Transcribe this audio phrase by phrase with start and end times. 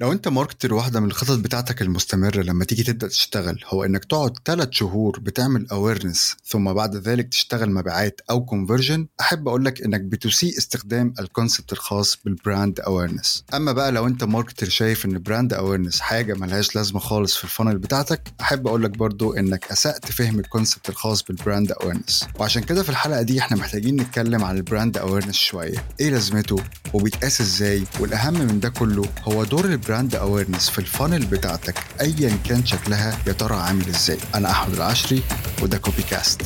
[0.00, 4.32] لو انت marketer واحدة من الخطط بتاعتك المستمرة لما تيجي تبدأ تشتغل هو انك تقعد
[4.44, 10.00] ثلاث شهور بتعمل awareness ثم بعد ذلك تشتغل مبيعات أو conversion أحب أقول لك إنك
[10.00, 15.18] بتسيء استخدام ال concept الخاص بال brand awareness أما بقى لو انت marketer شايف إن
[15.22, 19.64] brand awareness حاجة ملهاش لازمة خالص في ال funnel بتاعتك أحب أقول لك برضو إنك
[19.72, 23.96] أسأت فهم ال concept الخاص بال brand awareness وعشان كده في الحلقة دي إحنا محتاجين
[24.00, 25.84] نتكلم عن ال brand awareness شوية.
[26.00, 26.56] إيه لازمته؟
[26.94, 32.66] وبيتقاس إزاي؟ والأهم من ده كله هو دور awareness في ال funnel بتاعتك ايا كان
[32.66, 34.18] شكلها يا ترى عامل إزاي.
[34.34, 35.22] أنا أحمد العشري
[35.62, 36.42] وده كوبي كاست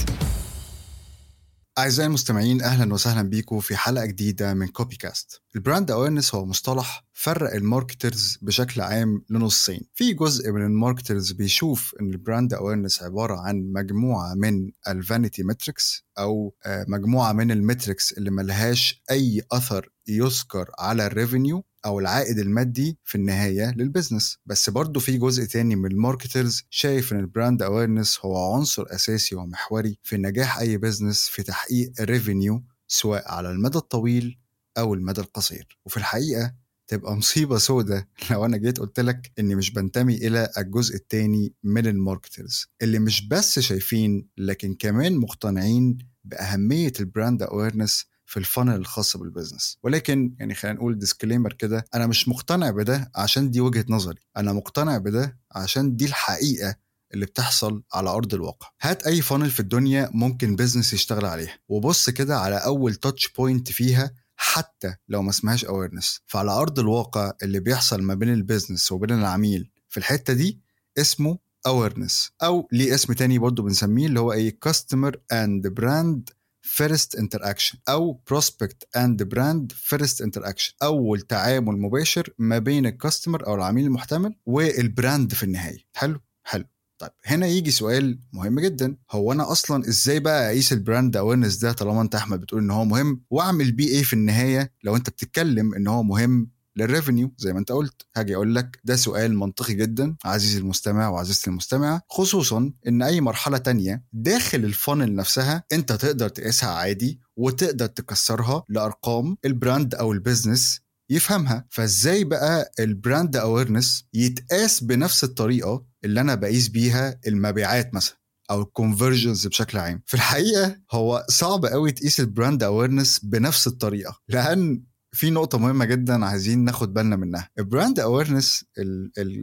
[1.79, 6.47] أعزائي المستمعين أهلا وسهلا بيكم في حلقة جديدة من كوبي كاست ال brand awareness هو
[6.47, 12.18] مصطلح فرق ال marketers بشكل عام لنصين في جزء من ال marketers بيشوف إن ال
[12.18, 16.55] brand awareness عبارة عن مجموعة من ال vanity metrics أو
[16.89, 22.99] مجموعة من ال metrics اللي ملهاش أي أثر يذكر على ال revenue أو العائد المادي
[23.05, 27.26] في النهاية لل business بس برضه في جزء تاني من ال marketers شايف إن ال
[27.26, 33.33] brand awareness هو عنصر أساسي ومحوري في نجاح أي business في تحقيق ال revenue سواء
[33.33, 34.39] على المدى الطويل
[34.79, 35.79] أو المدى القصير.
[35.85, 36.55] وفي الحقيقة
[36.87, 41.87] تبقى مصيبة سودة لو أنا جيت قلت لك إني مش بنتمي إلى الجزء التاني من
[41.87, 42.67] ال marketers.
[42.83, 49.19] اللي مش بس شايفين لكن كمان مقتنعين بأهمية ال brand awareness في ال funnel الخاصة
[49.19, 53.85] بال business ولكن يعني خلينا نقول disclaimer كده أنا مش مقتنع بده عشان دي وجهة
[53.89, 54.21] نظري.
[54.37, 56.77] أنا مقتنع بده عشان دي الحقيقة
[57.15, 58.69] اللي بتحصل على أرض الواقع.
[58.81, 61.59] هات أي funnel في الدنيا ممكن business يشتغل عليها.
[61.69, 67.33] وبص كده على أول touch point فيها حتى لو ما اسمهاش awareness فعلى أرض الواقع
[67.43, 70.61] اللي بيحصل ما بين ال business وبين العميل في الحتة دي
[70.99, 76.31] اسمه awareness أو ليه اسم تاني برضه بنسميه اللي هو إيه؟ customer and brand
[76.67, 83.47] first interaction أو prospect and brand first interaction أول تعامل مباشر ما بين ال customer
[83.47, 85.79] أو العميل المحتمل وال brand في النهاية.
[85.95, 86.65] حلو؟ حلو.
[86.99, 88.97] طيب هنا يجي سؤال مهم جدا.
[89.11, 92.71] هو أنا أصلا إزاي بقى أقيس ال brand awareness ده طالما أنت أحمد بتقول إن
[92.71, 97.35] هو مهم؟ وأعمل بيه إيه في النهاية؟ لو أنت بتتكلم إن هو مهم لل revenue
[97.39, 98.03] زي ما انت قلت.
[98.17, 103.59] هاجي أقول لك ده سؤال منطقي جدا عزيزي المستمع وعزيزتي المستمعة خصوصا إن أي مرحلة
[103.59, 110.13] تانية داخل ال funnel نفسها أنت تقدر تقيسها عادي وتقدر تكسرها لأرقام ال brand أو
[110.13, 110.81] ال business
[111.11, 111.67] يفهمها.
[111.71, 118.17] فإزاي بقى ال brand awareness يتقاس بنفس الطريقة اللي أنا بقيس بيها المبيعات مثلا
[118.51, 123.67] أو ال conversions بشكل عام؟ في الحقيقة هو صعب قوي تقيس ال brand awareness بنفس
[123.67, 124.83] الطريقة لأن
[125.15, 127.49] في نقطة مهمة جدا عايزين ناخد بالنا منها.
[127.59, 128.65] ال brand awareness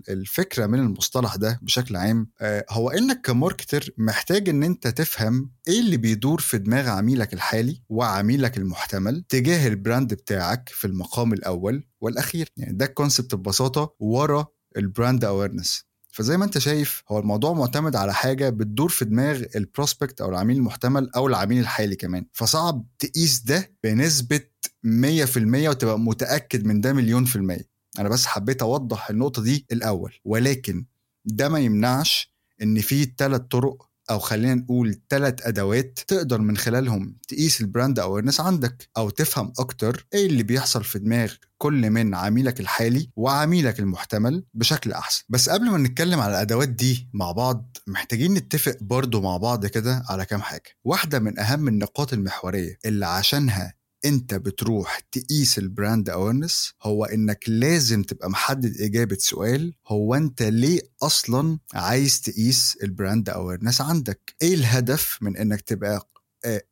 [0.09, 2.31] الفكرة من المصطلح ده بشكل عام
[2.69, 7.83] هو إنك ك marketer محتاج إن أنت تفهم إيه اللي بيدور في دماغ عميلك الحالي
[7.89, 12.47] وعميلك المحتمل تجاه ال brand بتاعك في المقام الأول والأخير.
[12.57, 14.47] يعني ده ال concept ببساطة ورا
[14.77, 19.43] ال brand awareness فزي ما انت شايف هو الموضوع معتمد على حاجة بتدور في دماغ
[19.55, 22.25] ال prospect أو العميل المحتمل أو العميل الحالي كمان.
[22.33, 24.39] فصعب تقيس ده بنسبة
[24.83, 27.69] 100% وتبقى متأكد من ده مليون في المية.
[27.99, 30.13] أنا بس حبيت أوضح النقطة دي الأول.
[30.25, 30.85] ولكن
[31.25, 37.17] ده ما يمنعش إن في ثلاث طرق أو خلينا نقول ثلاث أدوات تقدر من خلالهم
[37.27, 42.15] تقيس الـ brand awareness عندك أو تفهم أكتر إيه اللي بيحصل في دماغ كل من
[42.15, 45.23] عميلك الحالي وعميلك المحتمل بشكل أحسن.
[45.29, 50.03] بس قبل ما نتكلم على الأدوات دي مع بعض محتاجين نتفق برضو مع بعض كده
[50.09, 50.69] على كام حاجة.
[50.83, 53.73] واحدة من أهم النقاط المحورية اللي عشانها
[54.05, 60.41] انت بتروح تقيس الـ brand awareness هو انك لازم تبقى محدد إجابة سؤال هو انت
[60.43, 66.07] ليه أصلا عايز تقيس الـ brand awareness عندك؟ إيه الهدف من إنك تبقى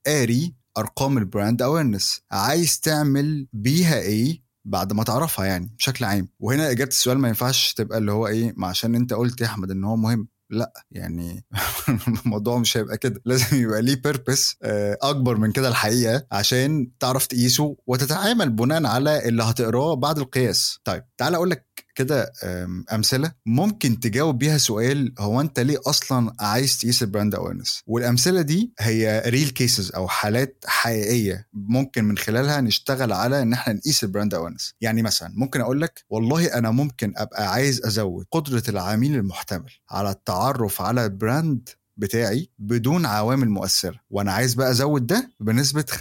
[0.06, 6.28] قاري أرقام الـ brand awareness عايز تعمل بيها إيه بعد ما تعرفها يعني بشكل عام؟
[6.40, 9.84] وهنا إجابة السؤال ما ينفعش تبقى اللي هو إيه عشان أنت قلت يا أحمد إن
[9.84, 10.28] هو مهم.
[10.50, 11.46] لأ يعني
[12.26, 13.22] الموضوع مش هيبقى كده.
[13.26, 14.58] لازم يبقى ليه purpose
[15.02, 20.80] أكبر من كده الحقيقة عشان تعرف تقيسه وتتعامل بناء على اللي هتقراه بعد القياس.
[20.84, 21.66] طيب تعال أقول لك
[22.00, 22.32] كده
[22.94, 28.42] أمثلة ممكن تجاوب بيها سؤال هو أنت ليه أصلا عايز تقيس الـ brand awareness والأمثلة
[28.42, 34.04] دي هي real cases أو حالات حقيقية ممكن من خلالها نشتغل على إن إحنا نقيس
[34.04, 38.64] الـ brand awareness يعني مثلا ممكن أقول لك والله أنا ممكن أبقى عايز أزود قدرة
[38.70, 44.00] العميل المحتمل على التعرف على الـ brand بتاعي بدون عوامل مؤثرة.
[44.10, 45.96] وأنا عايز بقى أزود ده بنسبة 5%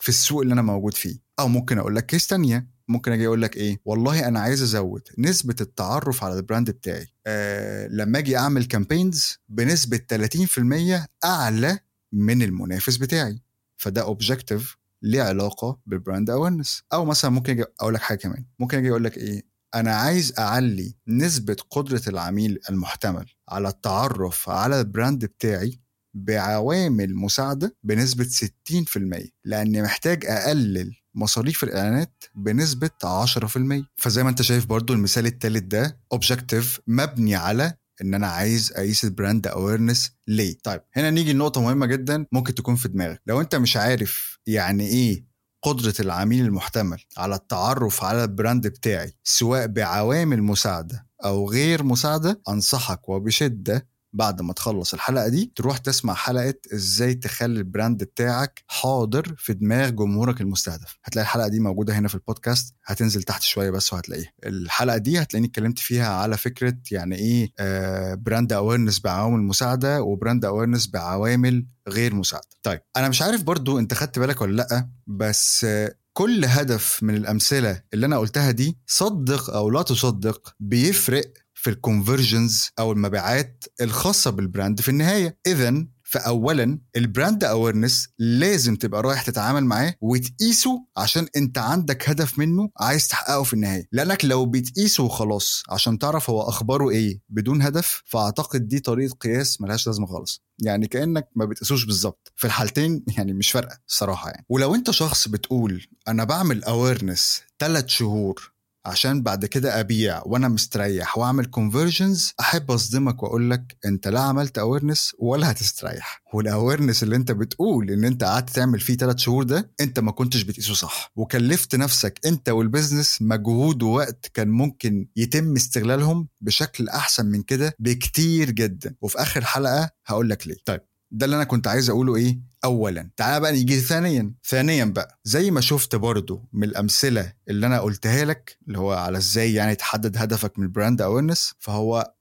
[0.00, 1.16] في السوق اللي أنا موجود فيه.
[1.38, 2.66] أو ممكن أقول لك case تانية.
[2.92, 7.06] ممكن أجي أقول لك إيه؟ والله أنا عايز أزود نسبة التعرف على الـ brand بتاعي.
[7.26, 11.78] آه لما أجي أعمل campaigns بنسبة 30% أعلى
[12.12, 13.42] من المنافس بتاعي.
[13.76, 18.44] فده objective ليه علاقه بالـ brand awareness أو مثلا ممكن أجي أقول لك حاجة كمان.
[18.58, 19.42] ممكن أجي أقول لك إيه؟
[19.74, 25.80] أنا عايز أعلي نسبة قدرة العميل المحتمل على التعرف على الـ brand بتاعي
[26.14, 34.66] بعوامل مساعدة بنسبة 60% لأني محتاج أقلل مصاريف الإعلانات بنسبة 10% فزي ما أنت شايف
[34.66, 40.58] برضو المثال الثالث ده objective مبني على إن أنا عايز أقيس الـ brand awareness ليه.
[40.64, 43.22] طيب هنا نيجي لنقطة مهمة جدا ممكن تكون في دماغك.
[43.26, 45.24] لو أنت مش عارف يعني إيه
[45.62, 52.40] قدرة العميل المحتمل على التعرف على الـ brand بتاعي سواء بعوامل مساعدة أو غير مساعدة
[52.48, 58.64] أنصحك وبشدة بعد ما تخلص الحلقة دي تروح تسمع حلقة إزاي تخلي الـ brand بتاعك
[58.66, 60.98] حاضر في دماغ جمهورك المستهدف.
[61.04, 64.32] هتلاقي الحلقة دي موجودة هنا في البودكاست هتنزل تحت شوية بس وهتلاقيها.
[64.46, 70.09] الحلقة دي هتلاقيني اتكلمت فيها على فكرة يعني إيه آه brand awareness بعوامل مساعدة و
[70.09, 72.46] brand awareness بعوامل غير مساعدة.
[72.62, 77.14] طيب أنا مش عارف برضو أنت خدت بالك ولا لأ بس آه كل هدف من
[77.16, 81.32] الأمثلة اللي أنا قلتها دي صدق أو لا تصدق بيفرق
[81.62, 85.38] في الـ conversions أو المبيعات الخاصة بالـ brand في النهاية.
[85.46, 92.38] اذا فاولا الـ brand awareness لازم تبقى رايح تتعامل معاه وتقيسه عشان أنت عندك هدف
[92.38, 93.88] منه عايز تحققه في النهاية.
[93.92, 99.60] لأنك لو بتقيسه وخلاص عشان تعرف هو أخباره إيه بدون هدف فأعتقد دي طريقة قياس
[99.60, 100.42] ملهاش لازمة خالص.
[100.58, 102.32] يعني كأنك ما بتقيسوش بالظبط.
[102.36, 104.46] في الحالتين يعني مش فارقة الصراحه يعني.
[104.48, 108.52] ولو أنت شخص بتقول أنا بعمل awareness ثلاث شهور
[108.86, 114.58] عشان بعد كده أبيع وأنا مستريح وأعمل conversions أحب أصدمك وأقول لك أنت لا عملت
[114.58, 116.22] awareness ولا هتستريح.
[116.34, 120.12] والـ awareness اللي أنت بتقول إن أنت قعدت تعمل فيه ثلاث شهور ده أنت ما
[120.12, 121.12] كنتش بتقيسه صح.
[121.16, 127.74] وكلفت نفسك أنت والـ business مجهود ووقت كان ممكن يتم استغلالهم بشكل أحسن من كده
[127.78, 128.94] بكتير جدا.
[129.00, 130.56] وفي آخر حلقة هقول لك ليه.
[130.64, 130.80] طيب
[131.14, 135.50] ده اللي أنا كنت عايز أقوله إيه؟ اولا تعال بقى نيجي ثانيا ثانيا بقى زي
[135.50, 140.16] ما شفت برضو من الأمثلة اللي أنا قلتها لك اللي هو على إزاي يعني تحدد
[140.16, 142.14] هدفك من الـ brand awareness فهو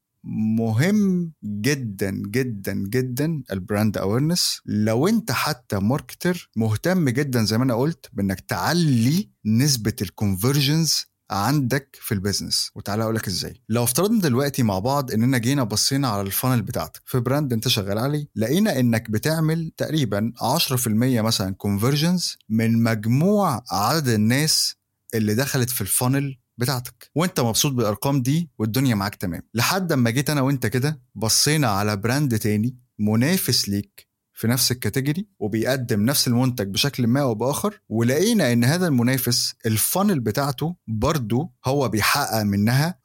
[0.59, 7.63] مهم جدا جدا جدا الـ brand awareness لو أنت حتى marketer مهتم جدا زي ما
[7.63, 13.61] أنا قلت بإنك تعلي نسبة الـ conversions عندك في الـ business وتعالى أقول لك إزاي.
[13.69, 17.67] لو افترضنا دلوقتي مع بعض إننا جينا بصينا على الـ funnel بتاعتك في brand أنت
[17.67, 20.87] شغال عليه لقينا إنك بتعمل تقريبا 10%
[21.21, 24.75] مثلا conversions من مجموع عدد الناس
[25.13, 27.11] اللي دخلت في الـ funnel بتاعتك.
[27.15, 29.41] وأنت مبسوط بالأرقام دي والدنيا معاك تمام.
[29.53, 34.10] لحد أما جيت أنا وأنت كده بصينا على brand تاني منافس ليك
[34.41, 39.53] في نفس الـ category وبيقدم نفس المنتج بشكل ما أو بآخر ولقينا إن هذا المنافس
[39.65, 42.99] الـ funnel بتاعته برضو هو بيحقق منها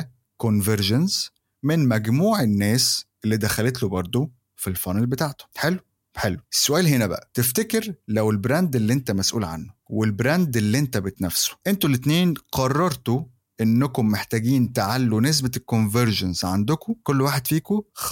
[0.00, 0.04] 10%
[0.36, 1.30] conversions
[1.62, 5.44] من مجموع الناس اللي دخلت له برضو في الـ funnel بتاعته.
[5.56, 5.78] حلو؟
[6.16, 6.40] حلو.
[6.52, 10.96] السؤال هنا بقى تفتكر لو الـ brand اللي أنت مسؤول عنه والـ brand اللي أنت
[10.98, 13.22] بتنافسه أنتوا الاتنين قررتوا
[13.60, 18.10] إنكم محتاجين تعلوا نسبة الـ conversions عندكم كل واحد فيكم 15%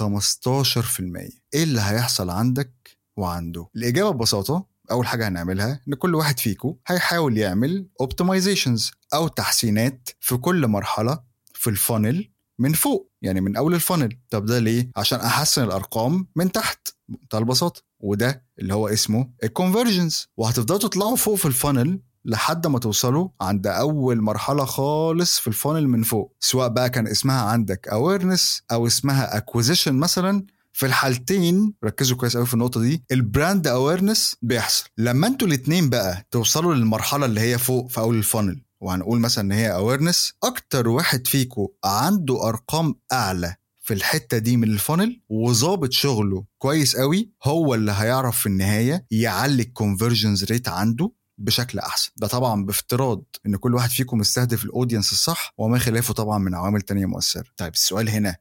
[1.53, 7.37] إيه اللي هيحصل عندك وعنده؟ الإجابة ببساطة أول حاجة هنعملها إن كل واحد فيكم هيحاول
[7.37, 11.19] يعمل optimizations أو تحسينات في كل مرحلة
[11.53, 12.29] في الـ funnel
[12.59, 16.87] من فوق يعني من أول الـ funnel طب ده ليه؟ عشان أحسن الأرقام من تحت.
[17.09, 17.81] بمنتهى البساطة.
[17.99, 23.29] وده اللي هو اسمه الـ conversions وهتفضلوا تطلعوا فوق في الـ funnel لحد ما توصلوا
[23.41, 26.35] عند أول مرحلة خالص في الـ funnel من فوق.
[26.39, 32.45] سواء بقى كان اسمها عندك awareness أو اسمها acquisition مثلا في الحالتين ركزوا كويس قوي
[32.45, 34.85] في النقطة دي الـ brand awareness بيحصل.
[34.97, 39.43] لما أنتوا الاثنين بقى توصلوا للمرحلة اللي هي فوق في أول الـ funnel وهنقول مثلا
[39.43, 45.21] إن هي awareness أكتر واحد فيكم عنده أرقام أعلى في الحتة دي من الـ funnel
[45.29, 51.79] وظابط شغله كويس قوي هو اللي هيعرف في النهاية يعلي الـ conversions rate عنده بشكل
[51.79, 52.11] أحسن.
[52.17, 56.55] ده طبعا بافتراض إن كل واحد فيكم مستهدف الـ audience الصح وما خلافه طبعا من
[56.55, 57.45] عوامل تانية مؤثرة.
[57.57, 58.35] طيب السؤال هنا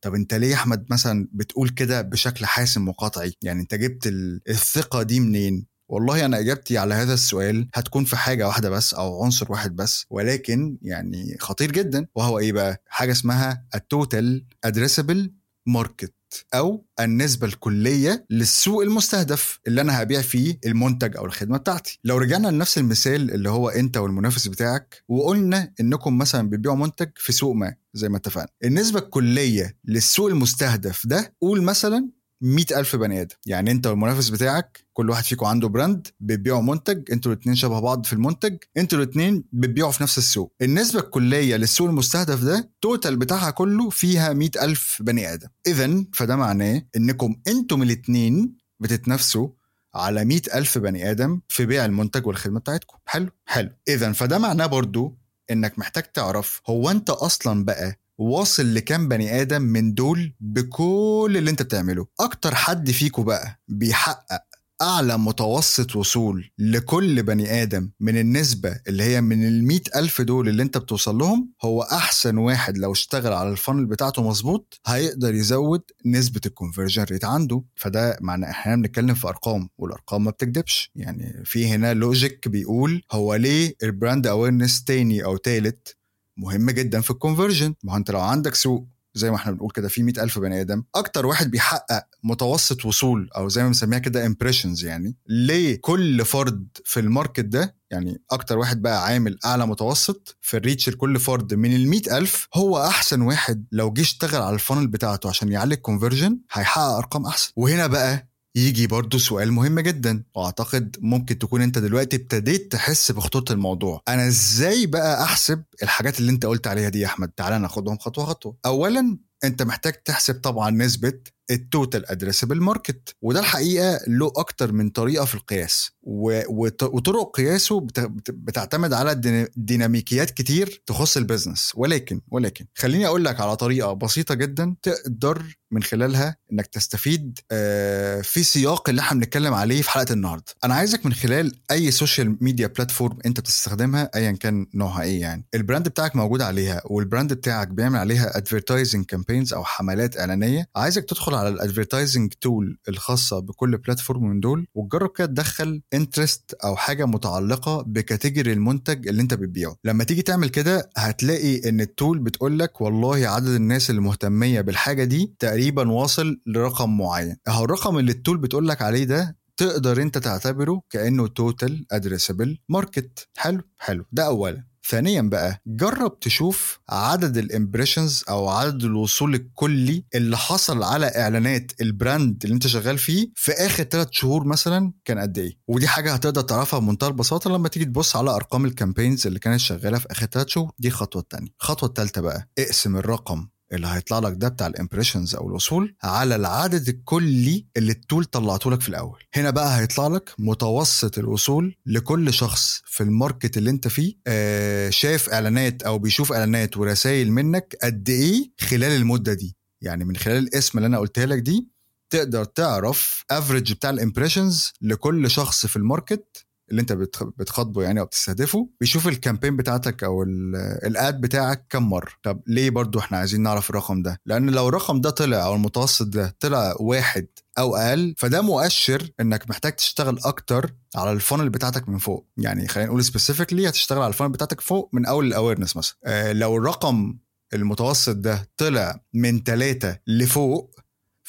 [0.00, 4.06] طب أنت ليه يا أحمد مثلا بتقول كده بشكل حاسم وقطعي؟ يعني أنت جبت
[4.48, 9.24] الثقة دي منين؟ والله أنا إجابتي على هذا السؤال هتكون في حاجة واحدة بس أو
[9.24, 12.06] عنصر واحد بس ولكن يعني خطير جدا.
[12.14, 15.32] وهو إيه بقى؟ حاجة اسمها الـ total addressable
[15.66, 16.14] market
[16.54, 22.00] أو النسبة الكلية للسوق المستهدف اللي أنا هبيع فيه المنتج أو الخدمة بتاعتي.
[22.04, 27.32] لو رجعنا لنفس المثال اللي هو أنت والمنافس بتاعك وقلنا إنكم مثلا بتبيعوا منتج في
[27.32, 28.48] سوق ما زي ما اتفقنا.
[28.64, 32.08] النسبة الكلية للسوق المستهدف ده قول مثلا
[32.40, 33.36] مئة ألف بني آدم.
[33.46, 38.06] يعني أنت والمنافس بتاعك كل واحد فيكم عنده brand بتبيعوا منتج أنتوا الاثنين شبه بعض
[38.06, 40.52] في المنتج أنتوا الاثنين بتبيعوا في نفس السوق.
[40.62, 45.48] النسبة الكلية للسوق المستهدف ده total بتاعها كله فيها مئة ألف بني آدم.
[45.66, 49.48] إذا فده معناه إنكم أنتم الاثنين بتتنافسوا
[49.94, 52.96] على مئة ألف بني آدم في بيع المنتج والخدمة بتاعتكم.
[53.06, 53.70] حلو؟ حلو.
[53.88, 55.18] إذا فده معناه برضو
[55.50, 61.50] إنك محتاج تعرف هو أنت أصلا بقى واصل لكام بني آدم من دول بكل اللي
[61.50, 62.06] انت بتعمله.
[62.20, 64.42] أكتر حد فيكو بقى بيحقق
[64.82, 70.62] أعلى متوسط وصول لكل بني آدم من النسبة اللي هي من المئة ألف دول اللي
[70.62, 75.82] أنت بتوصل لهم هو أحسن واحد لو اشتغل على الـ funnel بتاعته مظبوط هيقدر يزود
[76.06, 77.62] نسبة الـ conversion rate عنده.
[77.76, 80.90] فده معنى إحنا بنتكلم في أرقام والأرقام ما بتكدبش.
[80.96, 85.96] يعني في هنا logic بيقول هو ليه الـ brand awareness تاني أو تالت
[86.38, 89.88] مهم جدا في الـ conversion ما أنت لو عندك سوق زي ما إحنا بنقول كده
[89.88, 94.26] في مئة ألف بني آدم أكتر واحد بيحقق متوسط وصول أو زي ما بنسميها كده
[94.26, 100.36] impressions يعني لكل فرد في الـ market ده يعني أكتر واحد بقى عامل أعلى متوسط
[100.40, 104.54] في الـ reach لكل فرد من ال ألف هو أحسن واحد لو جه اشتغل على
[104.54, 107.52] الـ funnel بتاعته عشان يعلي الـ conversion هيحقق أرقام أحسن.
[107.56, 113.44] وهنا بقى يجي برضو سؤال مهم جدا وأعتقد ممكن تكون أنت دلوقتي ابتديت تحس بخطورة
[113.50, 114.02] الموضوع.
[114.08, 118.24] أنا إزاي بقى أحسب الحاجات اللي أنت قلت عليها دي يا أحمد؟ تعالى ناخدهم خطوة
[118.24, 118.56] خطوة.
[118.66, 121.12] اولا أنت محتاج تحسب طبعا نسبة
[121.50, 125.90] الـ total addressable market وده الحقيقة له أكتر من طريقة في القياس.
[126.02, 127.86] وطرق قياسه
[128.28, 134.34] بتعتمد على ديناميكيات كتير تخص الـ business ولكن ولكن خليني أقول لك على طريقة بسيطة
[134.34, 140.12] جدا تقدر من خلالها إنك تستفيد آه، في سياق اللي إحنا بنتكلم عليه في حلقة
[140.12, 140.44] النهارده.
[140.64, 145.46] أنا عايزك من خلال أي social media platform أنت بتستخدمها ايا كان نوعها إيه يعني.
[145.54, 150.68] الـ brand بتاعك موجود عليها والـ brand بتاعك بيعمل عليها advertising campaigns أو حملات إعلانية.
[150.76, 156.54] عايزك تدخل على الـ advertising tool الخاصة بكل platform من دول وتجرب كده تدخل interest
[156.64, 159.76] أو حاجة متعلقة بـ category المنتج اللي أنت بتبيعه.
[159.84, 164.60] لما تيجي تعمل كده هتلاقي إن الـ tool بتقول لك والله عدد الناس اللي مهتمة
[164.60, 167.36] بالحاجة دي تقريبا واصل لرقم معين.
[167.48, 172.58] أهو الرقم اللي الـ tool بتقول لك عليه ده تقدر أنت تعتبره كأنه total addressable
[172.68, 174.04] market حلو حلو.
[174.12, 174.64] ده اولا.
[174.90, 181.72] ثانيا بقى جرب تشوف عدد الـ impressions أو عدد الوصول الكلي اللي حصل على إعلانات
[181.80, 185.88] الـ brand اللي أنت شغال فيه في آخر ثلاث شهور مثلا كان قد إيه؟ ودي
[185.88, 189.98] حاجة هتقدر تعرفها بمنتهى البساطة لما تيجي تبص على أرقام الـ campaigns اللي كانت شغالة
[189.98, 190.70] في آخر ثلاث شهور.
[190.78, 193.48] دي الخطوه الثانية الخطوه الثالثه بقى اقسم الرقم.
[193.72, 198.24] اللي هيطلع لك ده بتاع الـ impressions أو الوصول على العدد الكلي اللي الـ tool
[198.24, 199.22] طلعته لك في الأول.
[199.34, 204.90] هنا بقى هيطلع لك متوسط الوصول لكل شخص في الـ market اللي أنت فيه آه
[204.90, 209.56] شاف إعلانات أو بيشوف إعلانات ورسائل منك قد إيه خلال المدة دي.
[209.82, 211.68] يعني من خلال القسمة اللي أنا قلتها لك دي
[212.10, 216.92] تقدر تعرف average بتاع الـ impressions لكل شخص في الـ market اللي انت
[217.38, 222.10] بتخاطبه يعني أو بتستهدفه بيشوف الـ campaign بتاعتك أو الـ ad بتاعك كم مرة.
[222.22, 226.06] طب ليه برضو إحنا عايزين نعرف الرقم ده؟ لأن لو الرقم ده طلع أو المتوسط
[226.06, 227.26] ده طلع واحد
[227.58, 232.28] أو أقل فده مؤشر إنك محتاج تشتغل أكتر على الـ funnel بتاعتك من فوق.
[232.36, 235.96] يعني خلينا نقول specifically هتشتغل على الـ funnel بتاعتك فوق من أول الـ awareness مثلا.
[236.04, 237.18] آه لو الرقم
[237.54, 240.74] المتوسط ده طلع من ثلاثة لفوق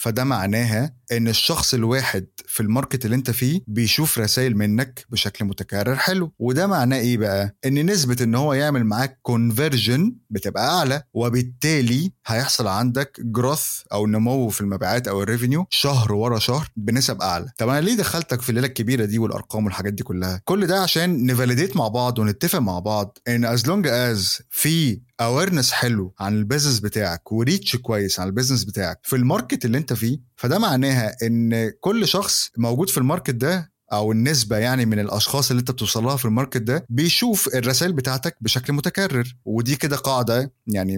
[0.02, 5.46] فده معناها إن الشخص الواحد في الـ market اللي أنت فيه بيشوف رسائل منك بشكل
[5.46, 6.32] متكرر حلو.
[6.40, 12.68] وده معناه إيه بقى؟ إن نسبة إن هو يعمل معاك conversion بتبقى أعلى وبالتالي هيحصل
[12.68, 17.48] عندك growth أو نمو في المبيعات أو الـ revenue شهر ورا شهر بنسب أعلى.
[17.58, 21.26] طب أنا ليه دخلتك في الليلة الكبيرة دي والأرقام والحاجات دي كلها؟ كل ده عشان
[21.26, 26.38] نـ validate مع بعض ونتفق مع بعض إن as long as في awareness حلو عن
[26.38, 29.94] الـ business بتاعك و reach كويس عن الـ business بتاعك في الـ market اللي انت
[29.94, 35.00] فيه فده معناها إن كل شخص موجود في الـ market ده أو النسبة يعني من
[35.00, 39.36] الأشخاص اللي أنت بتوصل لها في الـ market ده بيشوف الرسائل بتاعتك بشكل متكرر.
[39.46, 40.98] ودي كده قاعدة يعني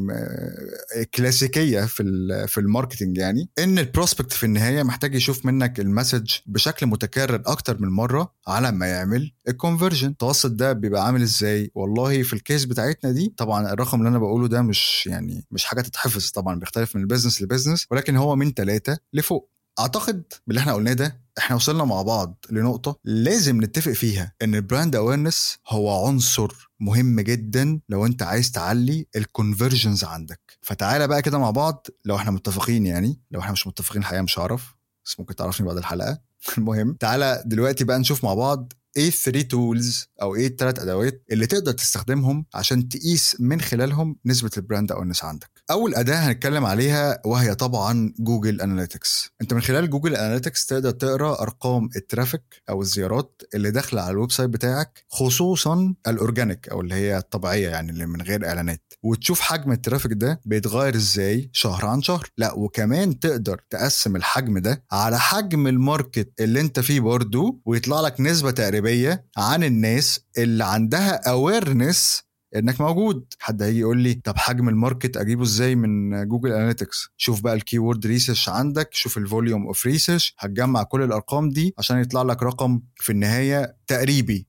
[1.14, 2.04] كلاسيكية في
[2.48, 3.50] في ال marketing يعني.
[3.60, 8.34] إن ال prospect في النهاية محتاج يشوف منك ال message بشكل متكرر أكتر من مرة
[8.48, 13.12] على ما يعمل ال conversion المتوسط ده بيبقى عامل إزاي؟ والله في ال case بتاعتنا
[13.12, 17.02] دي طبعا الرقم اللي أنا بقوله ده مش يعني مش حاجة تتحفظ طبعا بيختلف من
[17.02, 19.52] ال business ل business ولكن هو من ثلاثة لفوق.
[19.80, 24.62] أعتقد باللي إحنا قلناه ده إحنا وصلنا مع بعض لنقطة لازم نتفق فيها إن ال
[24.62, 30.58] brand awareness هو عنصر مهم جدا لو أنت عايز تعلي ال conversions عندك.
[30.62, 33.20] فتعالى بقى كده مع بعض لو إحنا متفقين يعني.
[33.32, 34.76] لو إحنا مش متفقين الحقيقة مش هعرف.
[35.06, 36.22] بس ممكن تعرفني بعد الحلقة.
[36.58, 41.24] المهم تعالى دلوقتي بقى نشوف مع بعض إيه ال three tools أو إيه الثلاث أدوات
[41.32, 45.61] اللي تقدر تستخدمهم عشان تقيس من خلالهم نسبة ال brand awareness عندك.
[45.72, 51.42] أول أداة هنتكلم عليها وهي طبعا Google Analytics أنت من خلال Google Analytics تقدر تقرأ
[51.42, 56.82] أرقام ال traffic أو الزيارات اللي داخلة على ال website بتاعك خصوصا ال organic أو
[56.82, 58.82] اللي هي الطبيعية يعني اللي من غير إعلانات.
[59.04, 62.28] وتشوف حجم ال traffic ده بيتغير إزاي شهر عن شهر.
[62.38, 68.02] لا وكمان تقدر تقسم الحجم ده على حجم ال market اللي أنت فيه برضه ويطلع
[68.02, 72.24] لك نسبة تقريبية عن الناس اللي عندها awareness
[72.56, 73.26] إنك موجود.
[73.40, 77.54] حد هيجي يقول لي طب حجم ال market أجيبه إزاي من Google Analytics شوف بقى
[77.54, 82.22] ال keyword research عندك شوف ال volume of research هتجمع كل الأرقام دي عشان يطلع
[82.22, 84.48] لك رقم في النهاية تقريبي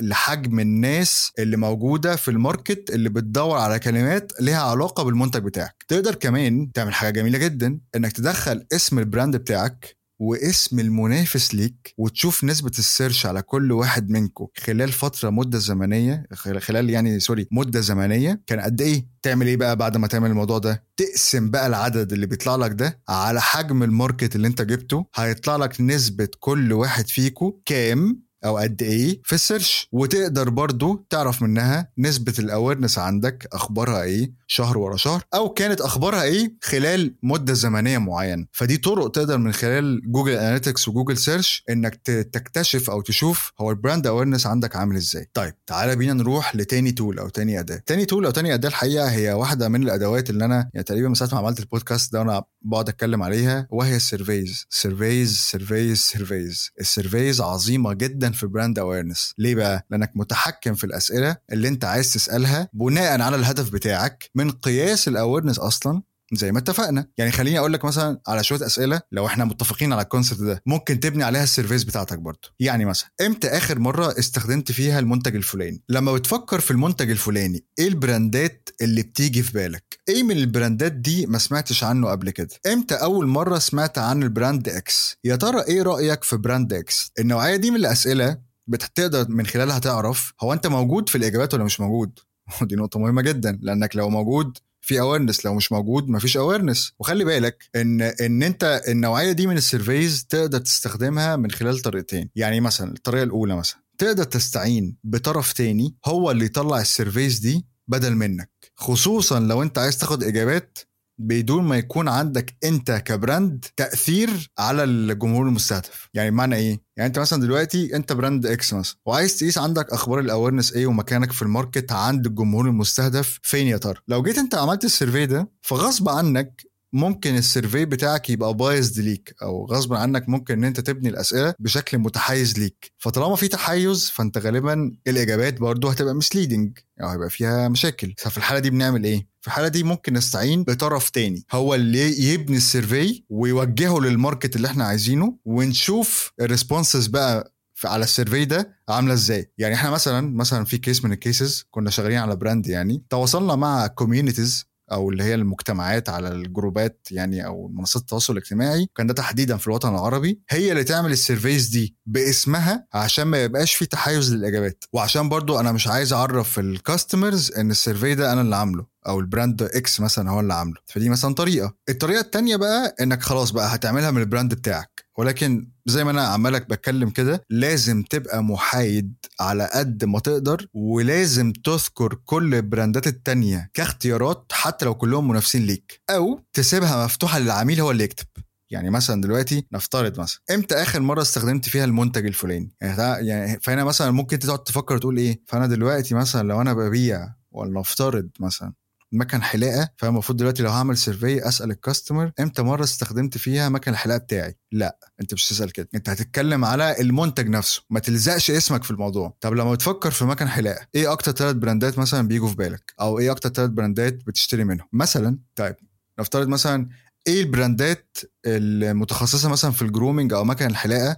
[0.00, 5.84] لحجم الناس اللي موجودة في ال market اللي بتدور على كلمات ليها علاقة بالمنتج بتاعك.
[5.88, 11.94] تقدر كمان تعمل حاجة جميلة جدا إنك تدخل اسم ال brand بتاعك واسم المنافس ليك
[11.98, 17.46] وتشوف نسبة ال search على كل واحد منكم خلال فترة مدة زمنية خلال يعني sorry
[17.52, 21.66] مدة زمنية كان قد إيه تعمل إيه بقى بعد ما تعمل الموضوع ده؟ تقسم بقى
[21.66, 26.28] العدد اللي بيطلع لك ده على حجم ال market اللي أنت جبته هيطلع لك نسبة
[26.40, 29.88] كل واحد فيكم كام أو قد إيه في ال search.
[29.92, 35.22] وتقدر برضو تعرف منها نسبة ال awareness عندك أخبارها إيه شهر ورا شهر.
[35.34, 38.46] أو كانت أخبارها إيه؟ خلال مدة زمنية معينة.
[38.52, 41.94] فدي طرق تقدر من خلال Google Analytics و Google Search إنك
[42.32, 45.30] تكتشف أو تشوف هو ال brand awareness عندك عامل إزاي.
[45.34, 47.82] طيب تعالى بينا نروح لتاني tool أو تاني أداة.
[47.86, 51.14] تاني tool أو تاني أداة الحقيقة هي واحدة من الأدوات اللي أنا يعني تقريبا من
[51.14, 56.70] ساعة ما عملت البودكاست ده وأنا بقعد أتكلم عليها وهي ال surveys surveys surveys surveys
[56.80, 61.84] ال surveys عظيمة جدا في brand awareness ليه بقى؟ لأنك متحكم في الأسئلة اللي أنت
[61.84, 67.06] عايز تسألها بناء على الهدف بتاعك من قياس ال awareness أصلا زي ما اتفقنا.
[67.18, 70.62] يعني خليني أقول لك مثلا على شوية أسئلة لو إحنا متفقين على ال concept ده
[70.66, 72.48] ممكن تبني عليها ال surveys بتاعتك برضه.
[72.60, 77.88] يعني مثلا إمتى آخر مرة استخدمت فيها المنتج الفلاني؟ لما بتفكر في المنتج الفلاني إيه
[77.88, 82.94] البراندات اللي بتيجي في بالك؟ إيه من البراندات دي ما سمعتش عنه قبل كده؟ إمتى
[82.94, 87.56] أول مرة سمعت عن ال brand X؟ يا ترى إيه رأيك في brand X؟ النوعية
[87.56, 92.18] دي من الأسئلة بتقدر من خلالها تعرف هو أنت موجود في الإجابات ولا مش موجود.
[92.62, 97.24] دي نقطة مهمة جدا لأنك لو موجود في awareness لو مش موجود مفيش awareness وخلي
[97.24, 102.30] بالك إن إن أنت النوعية دي من ال surveys تقدر تستخدمها من خلال طريقتين.
[102.36, 107.66] يعني مثلا الطريقة الأولى مثلا تقدر تستعين بطرف تاني هو اللي يطلع ال surveys دي
[107.88, 108.50] بدل منك.
[108.76, 110.78] خصوصا لو أنت عايز تاخد إجابات
[111.18, 116.08] بدون ما يكون عندك انت ك brand تأثير على الجمهور المستهدف.
[116.14, 120.18] يعني معنى إيه؟ يعني انت مثلا دلوقتي انت brand X مثلا وعايز تقيس عندك أخبار
[120.20, 124.38] ال awareness إيه ومكانك في ال market عند الجمهور المستهدف فين يا ترى؟ لو جيت
[124.38, 126.62] انت عملت ال survey ده فغصب عنك
[126.94, 131.54] ممكن ال survey بتاعك يبقى بايظ ليك أو غصب عنك ممكن إن أنت تبني الأسئلة
[131.58, 132.92] بشكل متحيز ليك.
[132.98, 138.14] فطالما في تحيز فأنت غالبا الإجابات برضو هتبقى misleading أو هيبقى فيها مشاكل.
[138.18, 141.44] ففي الحالة دي بنعمل إيه؟ في الحالة دي ممكن نستعين بطرف تاني.
[141.52, 147.54] هو اللي يبني ال survey ويوجهه لل market اللي إحنا عايزينه ونشوف ال responses بقى
[147.84, 149.50] على ال survey ده عاملة إزاي.
[149.58, 153.54] يعني إحنا مثلا مثلا في case من ال cases كنا شغالين على brand يعني تواصلنا
[153.56, 159.14] مع communities أو اللي هي المجتمعات على الجروبات يعني أو منصات التواصل الاجتماعي كان ده
[159.14, 163.86] تحديدا في الوطن العربي هي اللي تعمل ال surveys دي باسمها عشان ما يبقاش في
[163.86, 164.84] تحيز للإجابات.
[164.92, 168.86] وعشان برضو أنا مش عايز أعرف ال customers إن ال survey ده أنا اللي عامله
[169.06, 170.76] أو ال brand X مثلا هو اللي عامله.
[170.86, 171.74] فدي مثلا طريقة.
[171.88, 175.03] الطريقة التانية بقى إنك خلاص بقى هتعملها من ال brand بتاعك.
[175.18, 181.52] ولكن زي ما أنا عمالك بتكلم كده لازم تبقى محايد على قد ما تقدر ولازم
[181.52, 187.90] تذكر كل البراندات التانية كاختيارات حتى لو كلهم منافسين ليك أو تسيبها مفتوحة للعميل هو
[187.90, 188.26] اللي يكتب.
[188.70, 193.84] يعني مثلا دلوقتي نفترض مثلا إمتى آخر مرة استخدمت فيها المنتج الفلاني؟ يعني, يعني فهنا
[193.84, 198.72] مثلا ممكن تقعد تفكر تقول إيه؟ فأنا دلوقتي مثلا لو أنا ببيع ولنفترض مثلا
[199.14, 203.90] مكن حلاقة فالمفروض دلوقتي لو هعمل survey أسأل ال customer إمتى مرة استخدمت فيها مكن
[203.92, 208.84] الحلاقة بتاعي؟ لا أنت مش تسال كده أنت هتتكلم على المنتج نفسه ما تلزقش اسمك
[208.84, 209.36] في الموضوع.
[209.40, 213.18] طب لما تفكر في مكن حلاقة إيه أكتر ثلاث براندات مثلا بيجوا في بالك؟ أو
[213.18, 215.76] إيه أكتر ثلاث براندات بتشتري منهم؟ مثلا طيب
[216.18, 216.88] نفترض مثلا
[217.26, 221.16] إيه الـ brands المتخصصة مثلا في الـ grooming أو مكان الحلاقة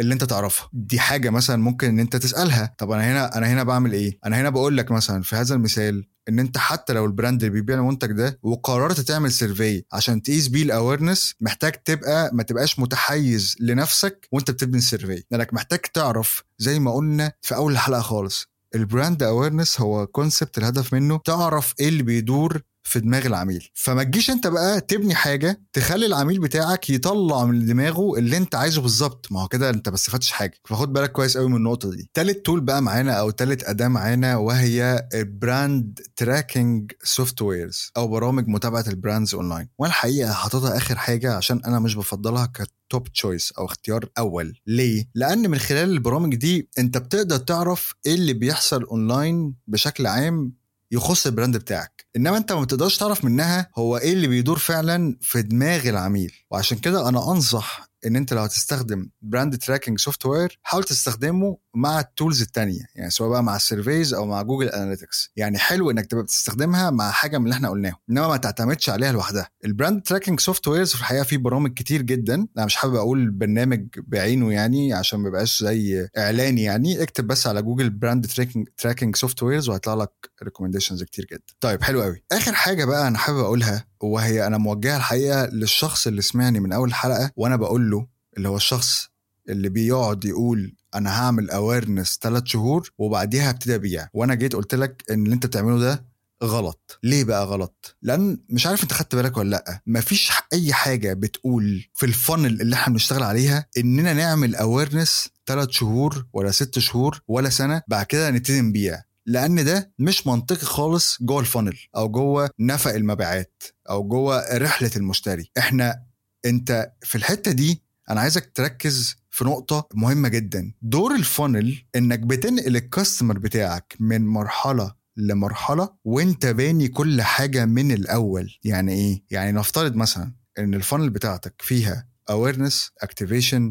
[0.00, 2.74] اللي انت تعرفها؟ دي حاجة مثلا ممكن إن انت تسألها.
[2.78, 6.04] طب أنا هنا أنا هنا بعمل إيه؟ أنا هنا بقول لك مثلا في هذا المثال
[6.28, 10.48] إن انت حتى لو الـ brand اللي بيبيع المنتج ده وقررت تعمل survey عشان تقيس
[10.48, 15.78] بيه الـ awareness محتاج تبقى ما تبقاش متحيز لنفسك وانت بتبني الـ survey لأنك محتاج
[15.78, 21.20] تعرف زي ما قلنا في أول الحلقة خالص الـ brand awareness هو concept الهدف منه
[21.24, 23.68] تعرف إيه اللي بيدور في دماغ العميل.
[23.74, 28.82] فما تجيش انت بقى تبني حاجة تخلي العميل بتاعك يطلع من دماغه اللي انت عايزه
[28.82, 29.26] بالظبط.
[29.32, 30.54] ما هو كده انت ما استفدتش حاجة.
[30.68, 32.10] فخد بالك كويس قوي من النقطة دي.
[32.14, 38.48] تالت tool بقى معانا أو تالت أداة معانا وهي الـ brand tracking softwares أو برامج
[38.48, 43.08] متابعة الـ brands online وأنا الحقيقة حاططها آخر حاجة عشان أنا مش بفضلها ك top
[43.08, 44.58] choice أو اختيار أول.
[44.66, 50.59] ليه؟ لأن من خلال البرامج دي أنت بتقدر تعرف إيه اللي بيحصل اونلاين بشكل عام
[50.92, 52.06] يخص الـ brand بتاعك.
[52.16, 56.32] إنما أنت ما بتقدرش تعرف منها هو إيه اللي بيدور فعلا في دماغ العميل.
[56.50, 62.07] وعشان كده أنا أنصح إن أنت لو هتستخدم brand tracking software حاول تستخدمه مع الـ
[62.07, 66.06] tools التانية يعني سواء بقى مع الـ surveys أو مع Google Analytics يعني حلو إنك
[66.06, 69.48] تبقى بتستخدمها مع حاجة من اللي إحنا قلناه إنما ما تعتمدش عليها لوحدها.
[69.64, 72.46] الـ brand tracking softwares في الحقيقة في برامج كتير جدا.
[72.58, 77.02] أنا مش حابب أقول برنامج بعينه يعني عشان ما يبقاش زي اعلاني يعني.
[77.02, 80.10] اكتب بس على جوجل brand tracking tracking softwares وهيطلع لك
[80.42, 81.42] recommendations كتير جدا.
[81.60, 86.22] طيب حلو قوي آخر حاجة بقى أنا حابب أقولها وهي أنا موجهه الحقيقة للشخص اللي
[86.22, 87.89] سمعني من أول الحلقة وأنا بقول
[88.36, 89.08] اللي هو الشخص
[89.48, 94.08] اللي بيقعد يقول أنا هعمل awareness ثلاث شهور وبعديها هبتدي أبيع.
[94.12, 96.04] وأنا جيت قلت لك إن اللي أنت بتعمله ده
[96.44, 96.98] غلط.
[97.02, 99.80] ليه بقى غلط؟ لأن مش عارف أنت خدت بالك ولا لأ.
[99.86, 105.68] مفيش أي حاجة بتقول في الـ funnel اللي إحنا بنشتغل عليها إننا نعمل awareness ثلاث
[105.70, 109.02] شهور ولا ست شهور ولا سنة بعد كده نبتدي نبيع.
[109.26, 114.90] لأن ده مش منطقي خالص جوه الـ funnel أو جوه نفق المبيعات أو جوه رحلة
[114.96, 115.50] المشتري.
[115.58, 116.02] إحنا
[116.44, 120.72] أنت في الحتة دي أنا عايزك تركز في نقطة مهمة جدا.
[120.82, 127.64] دور الـ funnel إنك بتنقل الـ customer بتاعك من مرحلة لمرحلة وأنت باني كل حاجة
[127.64, 128.50] من الأول.
[128.64, 133.62] يعني إيه؟ يعني نفترض مثلا إن الـ funnel بتاعتك فيها awareness activation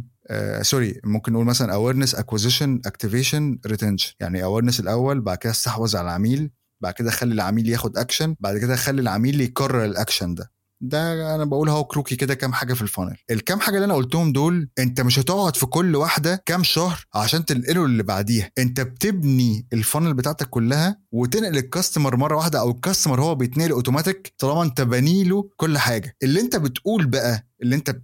[0.62, 4.13] sorry ممكن نقول مثلا awareness acquisition activation retention.
[4.19, 8.58] يعني awareness الأول بعد كده استحوذ على العميل بعد كده خلي العميل ياخد اكشن بعد
[8.58, 10.52] كده خلي العميل يكرر الاكشن ده.
[10.82, 13.17] ده أنا بقول أهو كروكي كده كام حاجة في الـ funnel.
[13.32, 17.46] الكام حاجة اللي أنا قلتهم دول أنت مش هتقعد في كل واحدة كام شهر عشان
[17.46, 18.52] تنقله اللي بعديها.
[18.58, 23.36] أنت بتبني الـ funnel بتاعتك كلها وتنقل الـ customer مرة واحدة أو الـ customer هو
[23.36, 26.15] بيتنقل اوتوماتيك طالما أنت باني له كل حاجة.
[26.24, 27.95] اللي أنت بتقول بقى اللي أنت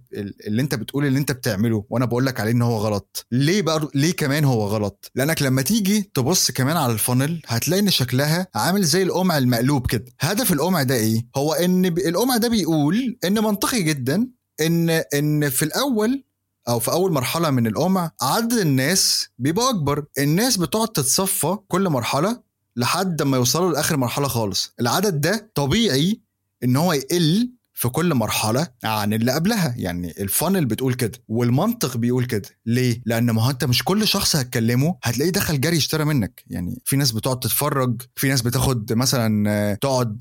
[0.46, 3.26] اللي أنت بتقول اللي أنت بتعمله وأنا بقول لك عليه إن هو غلط.
[3.32, 7.80] ليه بقى ليه كمان هو غلط؟ لأنك لما تيجي تبص كمان على الـ funnel هتلاقي
[7.80, 10.04] إن شكلها عامل زي القمع المقلوب كده.
[10.20, 14.28] هدف القمع ده إيه؟ هو إن القمع ده بيقول إن منطقي جدا
[14.60, 16.24] إن إن في الأول
[16.68, 20.04] أو في أول مرحلة من القمع عدد الناس بيبقى أكبر.
[20.18, 22.45] الناس بتقعد تتصفى كل مرحلة
[22.76, 24.74] لحد ما يوصلوا لآخر مرحلة خالص.
[24.80, 26.20] العدد ده طبيعي
[26.64, 29.74] إن هو يقل في كل مرحلة عن اللي قبلها.
[29.76, 32.48] يعني الفانل بتقول كده والمنطق بيقول كده.
[32.66, 36.42] ليه؟ لأن ما هو أنت مش كل شخص هتكلمه هتلاقيه دخل جري اشترى منك.
[36.46, 40.18] يعني في ناس بتقعد تتفرج في ناس بتاخد مثلا تقعد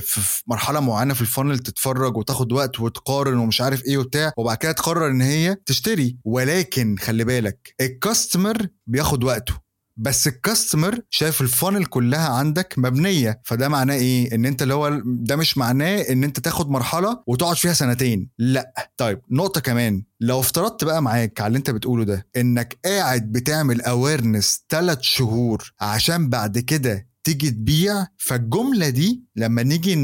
[0.00, 4.56] في مرحلة معينة في الـ funnel تتفرج وتاخد وقت وتقارن ومش عارف إيه وبتاع وبعد
[4.56, 6.16] كده تقرر إن هي تشتري.
[6.24, 9.67] ولكن خلي بالك الـ customer بياخد وقته.
[9.98, 13.40] بس الـ customer شايف الـ funnel كلها عندك مبنية.
[13.44, 17.56] فده معناه إيه؟ إن أنت اللي هو ده مش معناه إن أنت تاخد مرحلة وتقعد
[17.56, 18.30] فيها سنتين.
[18.38, 18.90] لأ.
[18.96, 20.02] طيب نقطة كمان.
[20.20, 25.72] لو افترضت بقى معاك على اللي أنت بتقوله ده إنك قاعد بتعمل awareness ثلاث شهور
[25.80, 29.96] عشان بعد كده تيجي تبيع فالجملة دي لما نيجي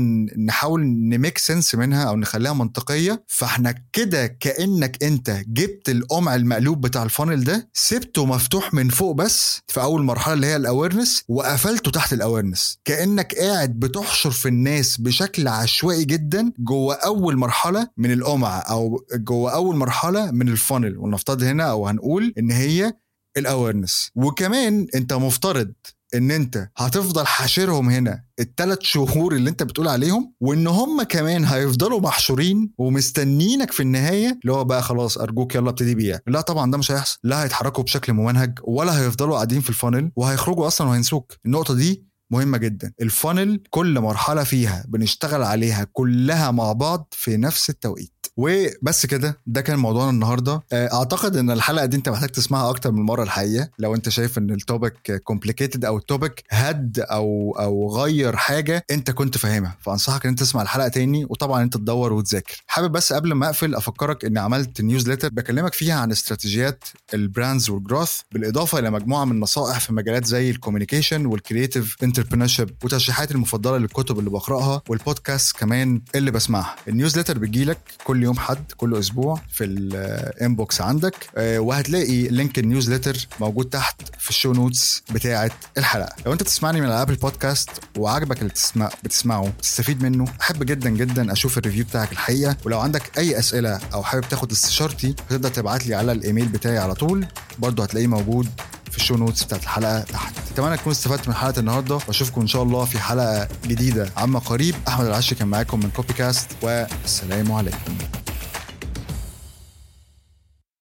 [0.46, 6.80] نحاول ن make sense منها أو نخليها منطقية فاحنا كده كأنك أنت جبت القمع المقلوب
[6.80, 10.63] بتاع الـ funnel ده سبته مفتوح من فوق بس في أول مرحلة اللي هي الـ
[10.63, 12.78] awareness وقفلته تحت الـ awareness.
[12.84, 19.54] كأنك قاعد بتحشر في الناس بشكل عشوائي جدا جوه أول مرحلة من القمع أو جوه
[19.54, 20.98] أول مرحلة من الـ funnel.
[20.98, 22.92] ونفترض هنا أو هنقول إن هي
[23.36, 24.10] الـ awareness.
[24.14, 25.72] وكمان أنت مفترض
[26.14, 32.00] إن أنت هتفضل حاشرهم هنا الثلاث شهور اللي أنت بتقول عليهم وإن هم كمان هيفضلوا
[32.00, 36.78] محشورين ومستنينك في النهاية اللي هو بقى خلاص أرجوك يلا ابتدي بيع لا طبعا ده
[36.78, 37.18] مش هيحصل.
[37.24, 41.32] لا هيتحركوا بشكل ممنهج ولا هيفضلوا قاعدين في الـ funnel وهيخرجوا أصلا وهينسوك.
[41.46, 42.92] النقطة دي مهمة جدا.
[43.00, 48.10] الـ funnel كل مرحلة فيها بنشتغل عليها كلها مع بعض في نفس التوقيت.
[48.36, 50.62] وبس كده ده كان موضوعنا النهارده.
[50.72, 53.68] أعتقد إن الحلقة دي أنت محتاج تسمعها أكتر من مرة الحقيقة.
[53.78, 58.84] لو أنت شايف إن الـ topic complicated أو الـ topic heavy أو أو غير حاجة
[58.90, 59.76] أنت كنت فاهمها.
[59.80, 62.62] فأنصحك إن أنت تسمع الحلقة تاني وطبعا أنت تدور وتذاكر.
[62.66, 67.70] حابب بس قبل ما أقفل أفكرك إني عملت newsletter بكلمك فيها عن استراتيجيات الـ brands
[67.70, 72.70] والـ growth بالإضافة إلى مجموعة من النصائح في مجالات زي الـ communication والـ creative entrepreneurship
[72.84, 76.76] وترشيحاتي المفضلة للكتب اللي بقرأها والبودكاست كمان اللي بسمعها.
[76.88, 81.14] الـ newsletter بتجيلك كل يوم حد كل أسبوع في الـ inbox عندك.
[81.36, 86.16] وهتلاقي link الـ newsletter موجود تحت في الـ show notes بتاعه الحلقة.
[86.26, 91.32] لو انت بتسمعني من Apple Podcast وعجبك اللي بتسمع بتسمعه تستفيد منه أحب جدا جدا
[91.32, 92.56] أشوف الـ review بتاعك الحقيقة.
[92.64, 96.94] ولو عندك أي أسئلة أو حابب تاخد استشارتي تقدر تبعت لي على الإيميل بتاعي على
[96.94, 97.26] طول.
[97.58, 98.48] برضه هتلاقيه موجود
[98.94, 100.34] في الـ show notes بتاعت الحلقة تحت.
[100.52, 104.10] أتمنى تكونوا استفدت من حلقة النهارده وأشوفكم إن شاء الله في حلقة جديدة.
[104.16, 107.98] عما قريب أحمد العشي كان معاكم من كوبي كاست والسلام عليكم.